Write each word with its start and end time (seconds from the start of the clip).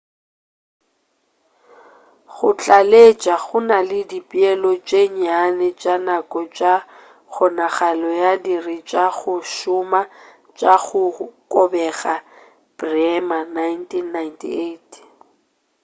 go 2.35 2.49
tlaleletša 2.59 3.35
go 3.45 3.57
na 3.69 3.77
le 3.89 3.99
dipeelo 4.09 4.71
tše 4.87 5.01
nnyane 5.09 5.67
tša 5.81 5.95
nako 6.07 6.39
tša 6.55 6.73
kgonagalo 7.31 8.09
ya 8.21 8.33
diiri 8.43 8.77
tša 8.89 9.05
go 9.17 9.35
šoma 9.55 10.01
tša 10.57 10.73
go 10.85 11.01
kobega. 11.53 12.15
bremer 12.77 13.45
1998 13.55 14.97